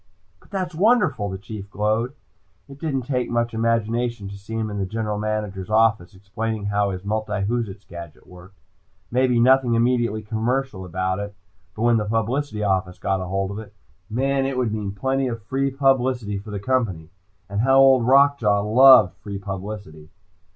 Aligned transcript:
"But 0.39 0.49
that's 0.49 0.73
wonderful," 0.73 1.29
the 1.29 1.37
Chief 1.37 1.69
glowed. 1.69 2.13
It 2.67 2.79
didn't 2.79 3.03
take 3.03 3.29
much 3.29 3.53
imagination 3.53 4.27
to 4.29 4.35
see 4.35 4.55
him 4.55 4.71
in 4.71 4.79
the 4.79 4.85
General 4.87 5.19
Manager's 5.19 5.69
office 5.69 6.15
explaining 6.15 6.65
how 6.65 6.89
his 6.89 7.03
multiwhoozits 7.03 7.87
gadget 7.87 8.25
worked. 8.25 8.57
Maybe 9.11 9.39
nothing 9.39 9.75
immediately 9.75 10.23
commercial 10.23 10.85
about 10.85 11.19
it, 11.19 11.35
but 11.75 11.83
when 11.83 11.97
the 11.97 12.05
publicity 12.05 12.63
office 12.63 12.97
got 12.97 13.23
hold 13.23 13.51
of 13.51 13.59
it 13.59 13.75
man, 14.09 14.47
it 14.47 14.57
would 14.57 14.73
mean 14.73 14.91
plenty 14.91 15.27
of 15.27 15.43
free 15.43 15.69
publicity 15.69 16.39
for 16.39 16.49
the 16.49 16.59
Company. 16.59 17.11
And 17.47 17.61
how 17.61 17.77
Old 17.77 18.03
Rock 18.07 18.39
Jaw 18.39 18.61
loved 18.61 19.13
free 19.17 19.37
publicity! 19.37 20.09